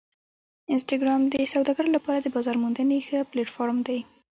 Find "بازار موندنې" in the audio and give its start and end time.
2.35-2.97